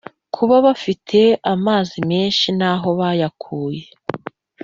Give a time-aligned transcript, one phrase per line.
[0.35, 1.19] Kuba bafite
[1.53, 3.83] amazi meza n aho bayakura